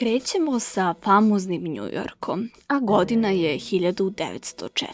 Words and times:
Krećemo 0.00 0.60
sa 0.60 0.94
famoznim 1.02 1.62
New 1.62 1.84
Yorkom, 1.84 2.48
a 2.68 2.78
godina 2.78 3.28
je 3.28 3.58
1904. 3.58 4.84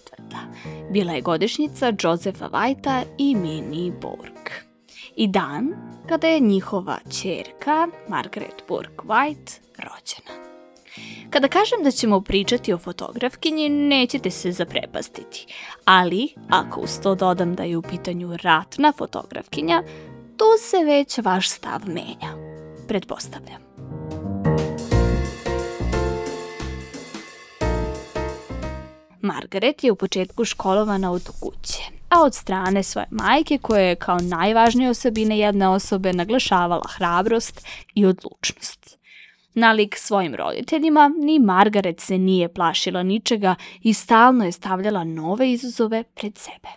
Bila 0.92 1.12
je 1.12 1.20
godišnjica 1.20 1.92
Josefa 2.02 2.48
Whitea 2.48 3.04
i 3.18 3.34
Minnie 3.34 3.92
Bourke. 4.02 4.52
I 5.16 5.28
dan 5.28 5.68
kada 6.08 6.26
je 6.26 6.40
njihova 6.40 6.98
čerka, 7.22 7.88
Margaret 8.08 8.62
Bourke 8.68 9.02
White, 9.04 9.60
rođena. 9.76 10.46
Kada 11.30 11.48
kažem 11.48 11.82
da 11.82 11.90
ćemo 11.90 12.20
pričati 12.20 12.72
o 12.72 12.78
fotografkinji, 12.78 13.68
nećete 13.68 14.30
se 14.30 14.52
zaprepastiti. 14.52 15.46
Ali, 15.84 16.28
ako 16.50 16.80
uz 16.80 17.00
to 17.02 17.14
dodam 17.14 17.54
da 17.54 17.62
je 17.62 17.76
u 17.76 17.82
pitanju 17.82 18.36
ratna 18.42 18.92
fotografkinja, 18.98 19.82
tu 20.36 20.44
se 20.60 20.84
već 20.84 21.18
vaš 21.18 21.50
stav 21.50 21.80
menja. 21.86 22.56
Pretpostavljam. 22.88 23.65
Margaret 29.26 29.84
je 29.84 29.92
u 29.92 29.96
početku 29.96 30.44
školovana 30.44 31.12
od 31.12 31.28
kuće, 31.40 31.82
a 32.08 32.22
od 32.22 32.34
strane 32.34 32.82
svoje 32.82 33.06
majke 33.10 33.58
koja 33.58 33.80
je 33.80 33.96
kao 33.96 34.18
najvažnije 34.18 34.90
osobine 34.90 35.38
jedne 35.38 35.68
osobe 35.68 36.12
naglašavala 36.12 36.88
hrabrost 36.96 37.66
i 37.94 38.06
odlučnost. 38.06 38.98
Nalik 39.54 39.96
svojim 39.96 40.34
roditeljima, 40.34 41.10
ni 41.18 41.38
Margaret 41.38 42.00
se 42.00 42.18
nije 42.18 42.54
plašila 42.54 43.02
ničega 43.02 43.54
i 43.82 43.94
stalno 43.94 44.44
je 44.44 44.52
stavljala 44.52 45.04
nove 45.04 45.52
izazove 45.52 46.02
pred 46.02 46.38
sebe. 46.38 46.68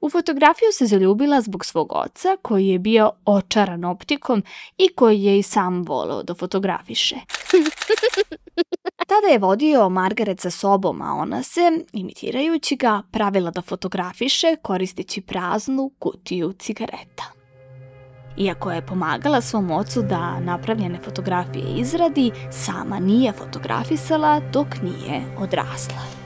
U 0.00 0.10
fotografiju 0.10 0.68
se 0.72 0.86
zaljubila 0.86 1.40
zbog 1.40 1.64
svog 1.64 1.92
oca 1.92 2.36
koji 2.42 2.66
je 2.68 2.78
bio 2.78 3.10
očaran 3.24 3.84
optikom 3.84 4.42
i 4.78 4.88
koji 4.88 5.22
je 5.22 5.38
i 5.38 5.42
sam 5.42 5.82
voleo 5.82 6.22
da 6.22 6.34
fotografiše. 6.34 7.16
Tada 9.20 9.32
je 9.32 9.38
vodio 9.38 9.88
Margaret 9.88 10.40
sa 10.40 10.50
sobom, 10.50 11.02
a 11.02 11.14
ona 11.14 11.42
se, 11.42 11.60
imitirajući 11.92 12.76
ga, 12.76 13.02
pravila 13.10 13.50
da 13.50 13.62
fotografiše 13.62 14.56
koristeći 14.62 15.20
praznu 15.20 15.90
kutiju 15.98 16.52
cigareta. 16.52 17.24
Iako 18.36 18.70
je 18.70 18.86
pomagala 18.86 19.40
svom 19.40 19.70
ocu 19.70 20.02
da 20.02 20.40
napravljene 20.40 20.98
fotografije 21.04 21.64
izradi, 21.76 22.32
sama 22.50 22.98
nije 22.98 23.32
fotografisala 23.32 24.40
dok 24.52 24.68
nije 24.82 25.22
odrasla. 25.38 26.17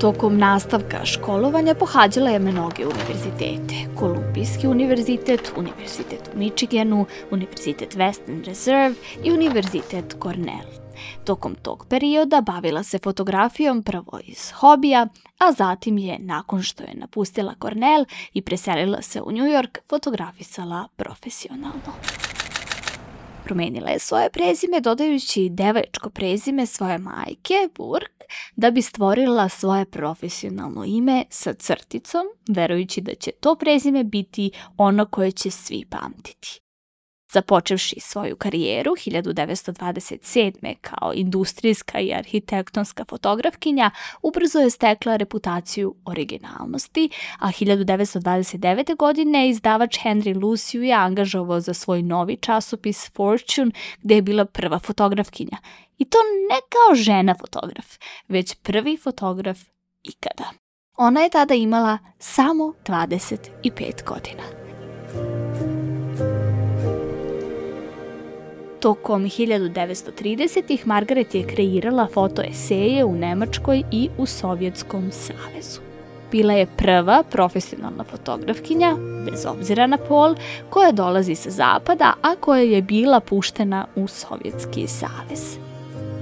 Tokom 0.00 0.38
nastavka 0.38 1.04
školovanja 1.04 1.74
pohađala 1.74 2.30
je 2.30 2.38
mnoge 2.38 2.86
univerzitete. 2.86 3.74
Kolumbijski 3.98 4.66
univerzitet, 4.68 5.52
Univerzitet 5.56 6.30
u 6.34 6.38
Michiganu, 6.38 7.06
Univerzitet 7.30 7.96
Western 7.96 8.44
Reserve 8.44 8.94
i 9.24 9.32
Univerzitet 9.32 10.16
Cornell. 10.22 10.68
Tokom 11.24 11.54
tog 11.54 11.86
perioda 11.88 12.40
bavila 12.40 12.82
se 12.82 12.98
fotografijom 12.98 13.82
prvo 13.82 14.20
iz 14.24 14.50
hobija, 14.50 15.06
a 15.38 15.52
zatim 15.52 15.98
je, 15.98 16.18
nakon 16.18 16.62
što 16.62 16.82
je 16.82 16.94
napustila 16.94 17.54
Cornell 17.62 18.04
i 18.32 18.42
preselila 18.42 19.02
se 19.02 19.22
u 19.22 19.32
New 19.32 19.44
York, 19.44 19.78
fotografisala 19.88 20.88
profesionalno. 20.96 21.92
Promenila 23.46 23.90
je 23.90 23.98
svoje 23.98 24.30
prezime 24.30 24.80
dodajući 24.80 25.48
devačko 25.50 26.10
prezime 26.10 26.66
svoje 26.66 26.98
majke, 26.98 27.54
Burke, 27.76 28.26
da 28.56 28.70
bi 28.70 28.82
stvorila 28.82 29.48
svoje 29.48 29.84
profesionalno 29.84 30.84
ime 30.84 31.24
sa 31.30 31.54
crticom, 31.54 32.20
verujući 32.48 33.00
da 33.00 33.14
će 33.14 33.30
to 33.40 33.54
prezime 33.54 34.04
biti 34.04 34.50
ono 34.76 35.06
koje 35.06 35.32
će 35.32 35.50
svi 35.50 35.84
pamtiti. 35.90 36.65
Započevši 37.36 38.00
svoju 38.00 38.36
karijeru 38.36 38.90
1927. 38.90 40.74
kao 40.80 41.12
industrijska 41.14 42.00
i 42.00 42.12
arhitektonska 42.14 43.04
fotografkinja, 43.04 43.90
ubrzo 44.22 44.58
je 44.58 44.70
stekla 44.70 45.16
reputaciju 45.16 45.94
originalnosti, 46.04 47.10
a 47.38 47.48
1929. 47.48 48.96
godine 48.96 49.48
izdavač 49.48 49.98
Henry 49.98 50.34
Lucy 50.34 50.78
je 50.78 50.94
angažovao 50.94 51.60
za 51.60 51.74
svoj 51.74 52.02
novi 52.02 52.36
časopis 52.36 53.10
Fortune, 53.10 53.70
gde 54.02 54.14
je 54.14 54.22
bila 54.22 54.44
prva 54.44 54.78
fotografkinja. 54.78 55.56
I 55.98 56.04
to 56.04 56.18
ne 56.50 56.60
kao 56.68 56.94
žena 56.94 57.34
fotograf, 57.40 57.86
već 58.28 58.54
prvi 58.54 58.96
fotograf 58.96 59.58
ikada. 60.02 60.50
Ona 60.96 61.20
je 61.20 61.30
tada 61.30 61.54
imala 61.54 61.98
samo 62.18 62.72
25 62.84 64.04
godina. 64.04 64.65
Tokom 68.86 69.24
1930-ih 69.24 70.86
Margaret 70.86 71.34
je 71.34 71.46
kreirala 71.46 72.06
fotoeseje 72.12 73.04
u 73.04 73.14
Nemačkoj 73.14 73.82
i 73.92 74.08
u 74.18 74.26
Sovjetskom 74.26 75.10
savezu. 75.12 75.80
Bila 76.32 76.52
je 76.52 76.66
prva 76.76 77.22
profesionalna 77.30 78.04
fotografkinja, 78.04 78.96
bez 79.30 79.46
obzira 79.46 79.86
na 79.86 79.96
pol, 79.96 80.34
koja 80.70 80.92
dolazi 80.92 81.34
sa 81.34 81.50
zapada, 81.50 82.12
a 82.22 82.36
koja 82.36 82.62
je 82.62 82.82
bila 82.82 83.20
puštena 83.20 83.86
u 83.96 84.06
Sovjetski 84.08 84.86
savez. 84.86 85.58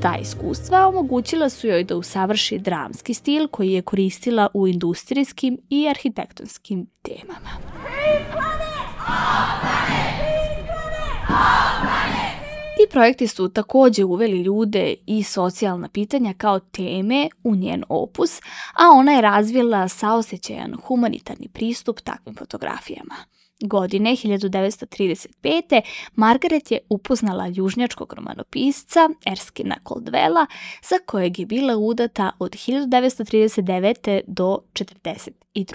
Ta 0.02 0.16
iskustva 0.16 0.88
omogućila 0.88 1.48
su 1.48 1.66
joj 1.66 1.84
da 1.84 1.96
usavrši 1.96 2.58
dramski 2.58 3.14
stil 3.14 3.48
koji 3.48 3.72
je 3.72 3.82
koristila 3.82 4.48
u 4.54 4.66
industrijskim 4.66 5.58
i 5.70 5.88
arhitektonskim 5.88 6.86
temama. 7.02 7.50
Ti 12.84 12.90
projekti 12.90 13.26
su 13.26 13.48
takođe 13.48 14.04
uveli 14.04 14.42
ljude 14.42 14.94
i 15.06 15.22
socijalna 15.22 15.88
pitanja 15.88 16.34
kao 16.38 16.60
teme 16.60 17.28
u 17.44 17.54
njen 17.54 17.84
opus, 17.88 18.38
a 18.74 18.90
ona 18.94 19.12
je 19.12 19.20
razvila 19.20 19.88
saosećajan 19.88 20.74
humanitarni 20.74 21.48
pristup 21.48 22.00
takvim 22.00 22.36
fotografijama. 22.36 23.14
Godine 23.60 24.10
1935. 24.10 25.80
Margaret 26.14 26.70
je 26.70 26.78
upoznala 26.88 27.46
južnjačkog 27.46 28.12
romanopisca 28.12 29.10
Erskina 29.26 29.76
Coldwella, 29.84 30.46
za 30.82 30.96
kojeg 31.06 31.38
je 31.38 31.46
bila 31.46 31.76
udata 31.76 32.30
od 32.38 32.50
1939. 32.50 34.20
do 34.26 34.58
1942. 34.74 35.74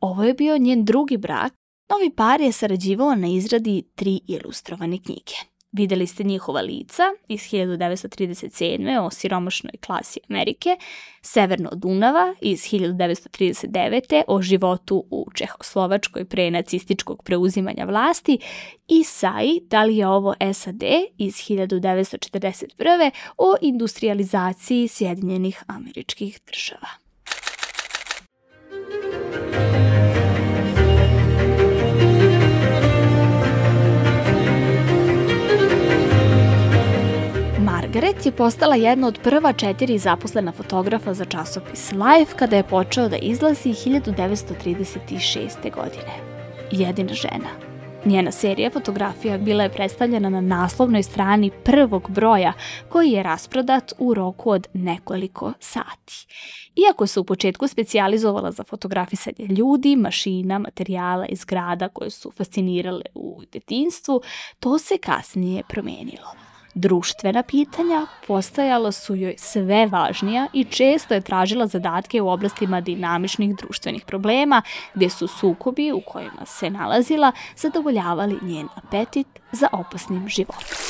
Ovo 0.00 0.24
je 0.24 0.34
bio 0.34 0.58
njen 0.58 0.84
drugi 0.84 1.16
brak. 1.16 1.52
Novi 1.90 2.10
par 2.10 2.40
je 2.40 2.52
sarađivao 2.52 3.14
na 3.14 3.28
izradi 3.28 3.82
tri 3.94 4.20
ilustrovane 4.26 4.98
knjige. 4.98 5.57
Videli 5.72 6.06
ste 6.06 6.24
njihova 6.24 6.60
lica 6.60 7.02
iz 7.28 7.40
1937. 7.40 8.98
o 9.00 9.10
siromašnoj 9.10 9.72
klasi 9.86 10.20
Amerike, 10.28 10.76
Severno 11.22 11.70
Dunava 11.74 12.34
iz 12.40 12.62
1939. 12.62 14.22
o 14.26 14.42
životu 14.42 15.04
u 15.10 15.26
Čehoslovačkoj 15.34 16.24
pre 16.24 16.50
nacističkog 16.50 17.22
preuzimanja 17.22 17.84
vlasti 17.84 18.38
i 18.88 19.04
Sai, 19.04 19.60
da 19.70 19.84
li 19.84 19.96
je 19.96 20.06
ovo 20.06 20.34
SAD 20.52 20.82
iz 21.18 21.34
1941. 21.34 23.10
o 23.38 23.54
industrializaciji 23.60 24.88
Sjedinjenih 24.88 25.62
američkih 25.66 26.40
država. 26.46 27.07
Margaret 37.98 38.26
je 38.26 38.32
postala 38.32 38.74
jedna 38.74 39.06
od 39.06 39.18
prva 39.22 39.52
četiri 39.52 39.98
zaposlena 39.98 40.52
fotografa 40.52 41.14
za 41.14 41.24
časopis 41.24 41.92
Life 41.92 42.36
kada 42.36 42.56
je 42.56 42.62
počeo 42.62 43.08
da 43.08 43.16
izlazi 43.16 43.68
1936. 43.68 45.74
godine. 45.74 46.12
Jedina 46.70 47.14
žena. 47.14 47.48
Njena 48.04 48.32
serija 48.32 48.70
fotografija 48.70 49.38
bila 49.38 49.62
je 49.62 49.72
predstavljena 49.72 50.28
na 50.28 50.40
naslovnoj 50.40 51.02
strani 51.02 51.50
prvog 51.64 52.10
broja 52.10 52.52
koji 52.88 53.10
je 53.10 53.22
rasprodat 53.22 53.92
u 53.98 54.14
roku 54.14 54.50
od 54.50 54.66
nekoliko 54.72 55.52
sati. 55.60 56.26
Iako 56.76 57.06
se 57.06 57.20
u 57.20 57.24
početku 57.24 57.68
specijalizovala 57.68 58.52
za 58.52 58.64
fotografisanje 58.64 59.46
ljudi, 59.48 59.96
mašina, 59.96 60.58
materijala 60.58 61.26
i 61.26 61.36
zgrada 61.36 61.88
koje 61.88 62.10
su 62.10 62.30
fascinirale 62.30 63.02
u 63.14 63.42
detinstvu, 63.52 64.22
to 64.60 64.78
se 64.78 64.98
kasnije 64.98 65.62
promenilo. 65.68 66.47
Društvena 66.80 67.42
pitanja 67.42 68.06
postajala 68.26 68.92
su 68.92 69.14
joj 69.14 69.34
sve 69.38 69.86
važnija 69.86 70.46
i 70.52 70.64
često 70.64 71.14
je 71.14 71.20
tražila 71.20 71.66
zadatke 71.66 72.20
u 72.22 72.28
oblastima 72.28 72.80
dinamičnih 72.80 73.56
društvenih 73.56 74.04
problema, 74.06 74.62
gde 74.94 75.08
su 75.08 75.26
sukobi 75.26 75.92
u 75.92 76.00
kojima 76.00 76.46
se 76.46 76.70
nalazila 76.70 77.32
zadovoljavali 77.56 78.38
njen 78.42 78.68
apetit 78.76 79.26
za 79.52 79.68
opasnim 79.72 80.28
životom. 80.28 80.87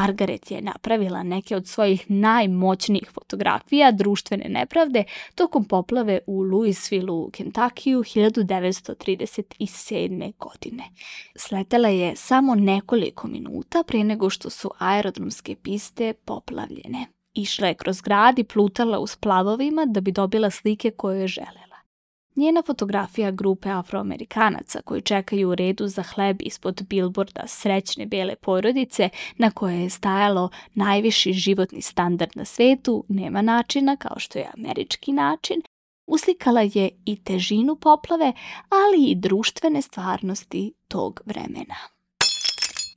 Margaret 0.00 0.50
je 0.50 0.62
napravila 0.62 1.22
neke 1.22 1.56
od 1.56 1.66
svojih 1.66 2.10
najmoćnijih 2.10 3.10
fotografija 3.12 3.92
društvene 3.92 4.48
nepravde 4.48 5.04
tokom 5.34 5.64
poplave 5.64 6.18
u 6.26 6.42
Louisville 6.42 7.12
u 7.12 7.30
Kentakiju 7.32 8.00
1937. 8.00 10.32
godine. 10.38 10.84
Sletela 11.36 11.88
je 11.88 12.16
samo 12.16 12.54
nekoliko 12.54 13.28
minuta 13.28 13.82
pre 13.86 14.04
nego 14.04 14.30
što 14.30 14.50
su 14.50 14.70
aerodromske 14.78 15.56
piste 15.62 16.12
poplavljene. 16.12 17.06
Išla 17.34 17.68
je 17.68 17.74
kroz 17.74 18.00
grad 18.00 18.38
i 18.38 18.44
plutala 18.44 18.98
u 18.98 19.06
splavovima 19.06 19.86
da 19.86 20.00
bi 20.00 20.12
dobila 20.12 20.50
slike 20.50 20.90
koje 20.90 21.20
je 21.20 21.28
želela. 21.28 21.67
Njena 22.38 22.62
fotografija 22.66 23.30
grupe 23.30 23.70
afroamerikanaca 23.70 24.80
koji 24.84 25.02
čekaju 25.02 25.48
u 25.48 25.54
redu 25.54 25.86
za 25.86 26.02
hleb 26.02 26.36
ispod 26.40 26.86
bilborda 26.88 27.42
srećne 27.46 28.06
bele 28.06 28.36
porodice 28.36 29.08
na 29.36 29.50
koje 29.50 29.82
je 29.82 29.90
stajalo 29.90 30.50
najviši 30.74 31.32
životni 31.32 31.82
standard 31.82 32.30
na 32.34 32.44
svetu 32.44 33.04
nema 33.08 33.42
načina 33.42 33.96
kao 33.96 34.18
što 34.18 34.38
je 34.38 34.50
američki 34.54 35.12
način, 35.12 35.62
uslikala 36.06 36.60
je 36.60 36.90
i 37.04 37.22
težinu 37.24 37.76
poplave, 37.76 38.32
ali 38.68 39.10
i 39.10 39.14
društvene 39.14 39.82
stvarnosti 39.82 40.72
tog 40.88 41.20
vremena. 41.26 41.97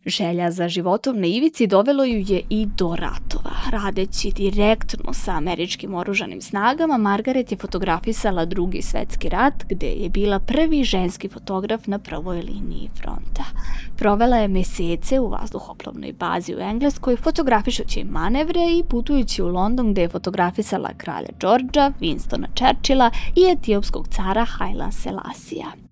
Želja 0.06 0.52
za 0.52 0.68
životom 0.68 1.20
na 1.20 1.28
ivici 1.28 1.68
dovelo 1.68 2.04
ju 2.04 2.24
je 2.28 2.42
i 2.50 2.66
do 2.66 2.96
ratova. 2.96 3.52
Radeći 3.72 4.32
direktno 4.36 5.14
sa 5.14 5.32
američkim 5.32 5.94
oružanim 5.94 6.42
snagama, 6.42 6.98
Margaret 6.98 7.52
je 7.52 7.58
fotografisala 7.58 8.46
drugi 8.46 8.82
svetski 8.82 9.30
rat, 9.30 9.54
gde 9.70 9.88
je 9.88 10.10
bila 10.10 10.40
prvi 10.40 10.84
ženski 10.84 11.30
fotograf 11.30 11.88
na 11.88 12.00
prvoj 12.00 12.42
liniji 12.42 12.90
fronta. 13.02 13.44
Provela 13.98 14.38
je 14.38 14.48
mesece 14.48 15.20
u 15.20 15.30
vazduhoplovnoj 15.30 16.14
bazi 16.14 16.56
u 16.56 16.60
Engleskoj, 16.60 17.16
fotografišući 17.16 18.04
manevre 18.04 18.62
i 18.80 18.84
putujući 18.90 19.42
u 19.42 19.48
London 19.48 19.92
gde 19.92 20.02
je 20.02 20.10
fotografisala 20.10 20.90
kralja 20.98 21.30
Đorđa, 21.40 21.92
Winstona 22.00 22.48
Churchilla 22.56 23.12
i 23.36 23.52
etiopskog 23.52 24.08
cara 24.08 24.46
Haila 24.46 24.92
Selasija. 24.92 25.91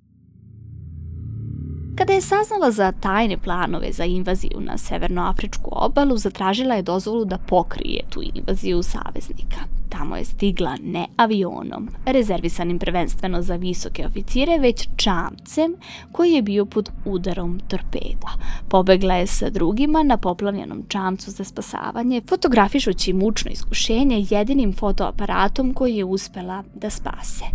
Kada 2.00 2.14
je 2.14 2.22
saznala 2.22 2.72
za 2.72 2.92
tajne 2.92 3.38
planove 3.38 3.92
za 3.92 4.06
invaziju 4.06 4.60
na 4.60 4.78
severnoafričku 4.78 5.70
obalu, 5.72 6.18
zatražila 6.18 6.76
je 6.76 6.82
dozvolu 6.82 7.26
da 7.26 7.38
pokrije 7.38 8.04
tu 8.10 8.22
invaziju 8.34 8.84
saveznika. 8.84 9.60
Tamo 9.90 10.16
je 10.16 10.26
stigla 10.26 10.78
ne 10.84 11.08
avionom, 11.18 11.90
rezervisanim 12.06 12.80
prvenstveno 12.80 13.42
za 13.42 13.56
visoke 13.56 14.06
oficire, 14.06 14.58
već 14.60 14.88
čamcem 14.96 15.76
koji 16.12 16.32
je 16.32 16.42
bio 16.42 16.66
pod 16.66 16.90
udarom 17.06 17.60
torpeda. 17.68 18.30
Pobegla 18.70 19.16
je 19.16 19.28
sa 19.28 19.50
drugima 19.50 20.04
na 20.04 20.18
poplavljenom 20.18 20.84
čamcu 20.88 21.32
za 21.32 21.44
spasavanje, 21.44 22.22
fotografišući 22.30 23.14
mučno 23.14 23.52
iskušenje 23.52 24.26
jedinim 24.30 24.74
fotoaparatom 24.74 25.74
koji 25.74 25.96
je 25.96 26.06
uspela 26.06 26.64
da 26.76 26.90
spase. 26.90 27.46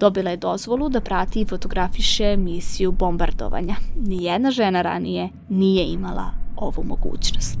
Dobila 0.00 0.30
je 0.30 0.36
dozvolu 0.36 0.88
da 0.88 1.00
prati 1.00 1.40
i 1.40 1.46
fotografiše 1.46 2.36
misiju 2.36 2.92
bombardovanja. 2.92 3.76
Nijedna 3.96 4.50
žena 4.50 4.82
ranije 4.82 5.28
nije 5.48 5.86
imala 5.86 6.30
ovu 6.56 6.84
mogućnost. 6.84 7.58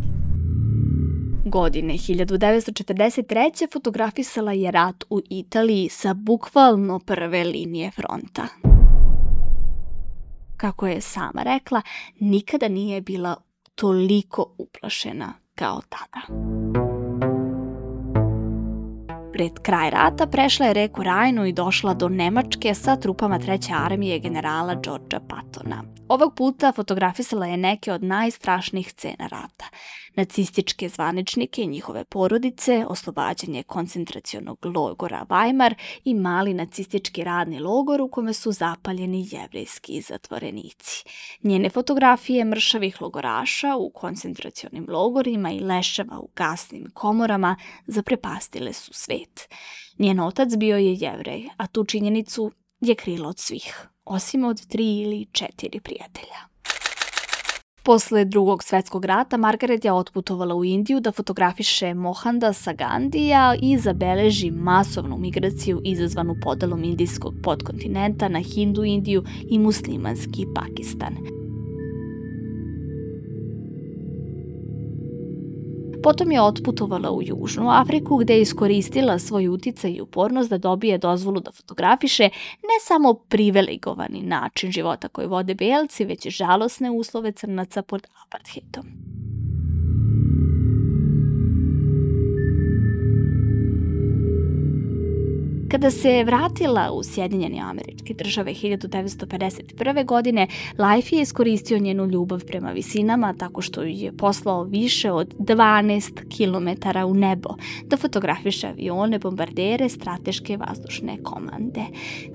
Godine 1.44 1.94
1943. 1.94 3.72
fotografisala 3.72 4.52
je 4.52 4.70
rat 4.70 5.04
u 5.10 5.20
Italiji 5.30 5.88
sa 5.88 6.14
bukvalno 6.14 6.98
prve 6.98 7.44
linije 7.44 7.90
fronta. 7.90 8.46
Kako 10.56 10.86
je 10.86 11.00
sama 11.00 11.42
rekla, 11.42 11.82
nikada 12.20 12.68
nije 12.68 13.00
bila 13.00 13.36
toliko 13.74 14.54
uplašena 14.58 15.32
kao 15.54 15.80
tada. 15.88 16.46
Pred 19.36 19.58
kraj 19.62 19.90
rata 19.90 20.26
prešla 20.26 20.66
je 20.66 20.72
reku 20.72 21.02
Rajnu 21.02 21.46
i 21.46 21.52
došla 21.52 21.94
do 21.94 22.08
Nemačke 22.08 22.74
sa 22.74 22.96
trupama 22.96 23.38
treće 23.38 23.72
armije 23.72 24.18
generala 24.18 24.74
Georgea 24.74 25.20
Pattona. 25.28 25.82
Ovog 26.08 26.34
puta 26.34 26.72
fotografisala 26.72 27.46
je 27.46 27.56
neke 27.56 27.92
od 27.92 28.02
najstrašnijih 28.02 28.90
scena 28.90 29.26
rata. 29.26 29.64
Nacističke 30.14 30.88
zvaničnike 30.88 31.62
i 31.62 31.66
njihove 31.66 32.04
porodice, 32.04 32.84
oslobađanje 32.88 33.62
koncentracionog 33.62 34.66
logora 34.66 35.26
Weimar 35.28 35.74
i 36.04 36.14
mali 36.14 36.54
nacistički 36.54 37.24
radni 37.24 37.60
logor 37.60 38.00
u 38.00 38.08
kome 38.08 38.32
su 38.32 38.52
zapaljeni 38.52 39.28
jevrejski 39.30 40.00
zatvorenici. 40.00 41.04
Njene 41.42 41.70
fotografije 41.70 42.44
mršavih 42.44 43.02
logoraša 43.02 43.76
u 43.76 43.90
koncentracionim 43.90 44.86
logorima 44.88 45.50
i 45.50 45.60
leševa 45.60 46.18
u 46.18 46.28
gasnim 46.36 46.90
komorama 46.94 47.56
zaprepastile 47.86 48.72
su 48.72 48.92
svet. 48.92 49.25
Njen 49.98 50.20
otac 50.20 50.56
bio 50.56 50.76
je 50.76 50.94
jevrej, 50.94 51.48
a 51.56 51.66
tu 51.66 51.84
činjenicu 51.84 52.50
je 52.80 52.94
krilo 52.94 53.28
od 53.28 53.38
svih 53.38 53.88
osim 54.06 54.44
od 54.44 54.66
tri 54.66 55.00
ili 55.00 55.26
četiri 55.32 55.80
prijatelja. 55.80 56.56
Posle 57.82 58.24
drugog 58.24 58.64
svetskog 58.64 59.04
rata 59.04 59.36
Margaret 59.36 59.84
je 59.84 59.92
otputovala 59.92 60.54
u 60.54 60.64
Indiju 60.64 61.00
da 61.00 61.12
fotografiše 61.12 61.94
Mohandasa 61.94 62.72
Gandija 62.72 63.54
i 63.62 63.78
zabeleži 63.78 64.50
masovnu 64.50 65.18
migraciju 65.18 65.80
izazvanu 65.84 66.34
podelom 66.42 66.84
indijskog 66.84 67.34
podkontinenta 67.42 68.28
na 68.28 68.40
Hindu 68.40 68.84
Indiju 68.84 69.24
i 69.50 69.58
muslimanski 69.58 70.46
Pakistan– 70.54 71.16
Potom 76.06 76.32
je 76.32 76.42
otputovala 76.42 77.10
u 77.10 77.22
Južnu 77.22 77.70
Afriku 77.70 78.16
gde 78.16 78.34
je 78.34 78.40
iskoristila 78.40 79.18
svoj 79.18 79.48
uticaj 79.48 79.90
i 79.90 80.00
upornost 80.00 80.50
da 80.50 80.58
dobije 80.58 80.98
dozvolu 80.98 81.40
da 81.40 81.52
fotografiše 81.52 82.22
ne 82.62 82.78
samo 82.80 83.14
privilegovani 83.14 84.22
način 84.22 84.70
života 84.70 85.08
koji 85.08 85.26
vode 85.26 85.54
belci, 85.54 86.04
već 86.04 86.26
i 86.26 86.30
žalosne 86.30 86.90
uslove 86.90 87.32
crnaca 87.32 87.82
pod 87.82 88.06
apartheidom. 88.26 88.84
Kada 95.70 95.90
se 95.90 96.24
vratila 96.24 96.92
u 96.92 97.02
Sjedinjene 97.02 97.60
američke 97.60 98.14
države 98.14 98.54
1951. 98.54 100.04
godine, 100.04 100.46
Life 100.78 101.16
je 101.16 101.22
iskoristio 101.22 101.78
njenu 101.78 102.06
ljubav 102.06 102.44
prema 102.44 102.70
visinama 102.70 103.34
tako 103.38 103.62
što 103.62 103.82
ju 103.82 103.88
je 103.88 104.12
poslao 104.12 104.64
više 104.64 105.12
od 105.12 105.34
12 105.38 106.12
km 106.12 106.88
u 107.10 107.14
nebo 107.14 107.48
da 107.84 107.96
fotografiše 107.96 108.66
avione, 108.66 109.18
bombardere, 109.18 109.88
strateške 109.88 110.56
vazdušne 110.56 111.22
komande. 111.22 111.82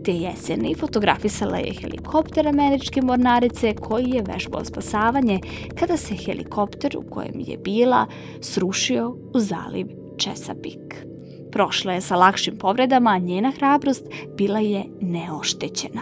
Te 0.03 0.11
jeseni 0.11 0.75
fotografisala 0.75 1.57
je 1.57 1.73
helikopter 1.81 2.47
američke 2.47 3.01
mornarice 3.01 3.75
koji 3.75 4.09
je 4.09 4.23
vežbao 4.33 4.65
spasavanje 4.65 5.39
kada 5.79 5.97
se 5.97 6.15
helikopter 6.15 6.97
u 6.97 7.09
kojem 7.09 7.39
je 7.39 7.57
bila 7.57 8.07
srušio 8.41 9.09
u 9.09 9.39
zaliv 9.39 9.87
Chesapeake. 10.19 11.10
Prošla 11.51 11.93
je 11.93 12.01
sa 12.01 12.15
lakšim 12.15 12.57
povredama, 12.57 13.09
a 13.09 13.17
njena 13.17 13.51
hrabrost 13.51 14.05
bila 14.37 14.59
je 14.59 14.83
neoštećena. 15.01 16.01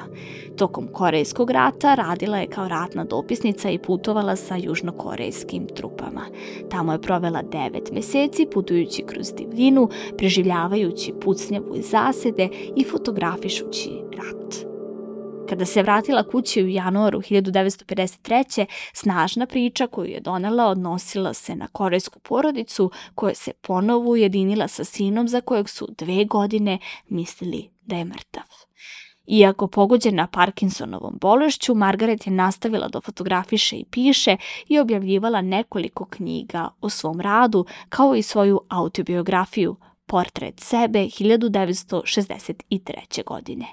Tokom 0.58 0.88
Korejskog 0.94 1.50
rata 1.51 1.96
radila 1.96 2.38
je 2.38 2.48
kao 2.48 2.68
ratna 2.68 3.03
dopisnica 3.03 3.70
i 3.70 3.77
putovala 3.77 4.36
sa 4.36 4.56
južnokorejskim 4.56 5.68
trupama. 5.75 6.25
Tamo 6.70 6.91
je 6.91 7.01
provela 7.01 7.41
devet 7.41 7.91
meseci 7.94 8.48
putujući 8.53 9.03
kroz 9.03 9.34
divljinu, 9.34 9.89
preživljavajući 10.18 11.13
pucnjavu 11.22 11.75
i 11.75 11.82
zasede 11.82 12.50
i 12.75 12.84
fotografišući 12.84 13.89
rat. 14.18 14.38
Kada 15.50 15.65
se 15.65 15.84
vratila 15.84 16.24
kući 16.24 16.63
u 16.63 16.68
januaru 16.68 17.22
1953. 17.22 18.65
snažna 18.94 19.46
priča 19.46 19.88
koju 19.88 20.06
je 20.06 20.20
donela 20.20 20.65
odnosila 20.65 21.34
se 21.34 21.56
na 21.56 21.68
korejsku 21.68 22.20
porodicu 22.20 22.91
koja 23.15 23.36
se 23.36 23.51
ponovo 23.62 24.12
ujedinila 24.12 24.68
sa 24.68 24.84
sinom 24.84 25.27
za 25.27 25.41
kojeg 25.41 25.70
su 25.70 25.88
dve 25.98 26.25
godine 26.25 26.77
mislili 27.08 27.70
da 27.82 27.96
je 27.96 28.06
mrtav. 28.06 28.44
Iako 29.27 29.68
pogođena 29.68 30.27
Parkinsonovom 30.27 31.18
bolešću, 31.22 31.75
Margaret 31.75 32.27
je 32.27 32.34
nastavila 32.34 32.88
da 32.88 33.01
fotografiše 33.01 33.75
i 33.75 33.86
piše 33.91 34.38
i 34.68 34.79
objavljivala 34.79 35.41
nekoliko 35.41 36.06
knjiga 36.06 36.70
o 36.82 36.89
svom 36.89 37.22
radu, 37.22 37.65
kao 37.89 38.15
i 38.15 38.22
svoju 38.22 38.62
autobiografiju 38.70 39.75
Portret 40.06 40.60
sebe 40.60 41.00
1963. 41.00 43.24
godine. 43.25 43.65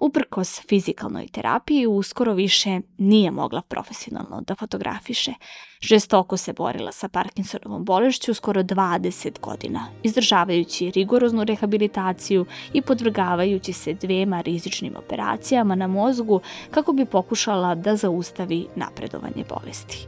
Uprkos 0.00 0.60
fizikalnoj 0.68 1.28
terapiji, 1.28 1.86
uskoro 1.86 2.34
više 2.34 2.80
nije 2.98 3.30
mogla 3.30 3.62
profesionalno 3.62 4.40
da 4.40 4.54
fotografiše. 4.54 5.32
Žestoko 5.80 6.36
se 6.36 6.52
borila 6.52 6.92
sa 6.92 7.08
Parkinsonovom 7.08 7.84
bolešću 7.84 8.34
skoro 8.34 8.62
20 8.62 9.40
godina, 9.40 9.86
izdržavajući 10.02 10.90
rigoroznu 10.90 11.44
rehabilitaciju 11.44 12.46
i 12.72 12.82
podvrgavajući 12.82 13.72
se 13.72 13.94
dvema 13.94 14.40
rizičnim 14.40 14.96
operacijama 14.96 15.74
na 15.74 15.86
mozgu 15.86 16.40
kako 16.70 16.92
bi 16.92 17.04
pokušala 17.04 17.74
da 17.74 17.96
zaustavi 17.96 18.66
napredovanje 18.74 19.44
bolesti. 19.48 20.06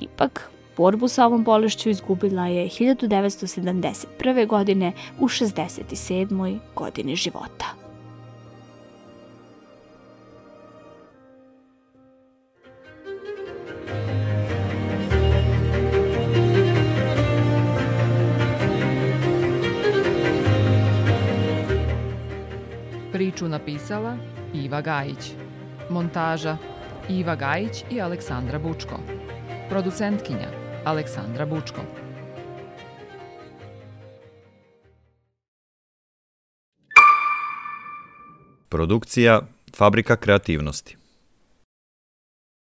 Ipak, 0.00 0.50
borbu 0.76 1.08
sa 1.08 1.26
ovom 1.26 1.44
bolešću 1.44 1.90
izgubila 1.90 2.46
je 2.46 2.68
1971. 2.68 4.46
godine 4.46 4.92
u 5.20 5.28
67. 5.28 6.58
godini 6.74 7.16
života. 7.16 7.77
Priču 23.12 23.48
napisala 23.48 24.16
Iva 24.54 24.80
Gajić. 24.80 25.32
Montaža 25.90 26.56
Iva 27.08 27.36
Gajić 27.36 27.84
i 27.90 28.00
Aleksandra 28.00 28.58
Bučko. 28.58 29.00
Producentkinja 29.68 30.48
Aleksandra 30.84 31.46
Bučko. 31.46 31.80
Produkcija 38.68 39.40
Fabrika 39.76 40.16
kreativnosti. 40.16 40.96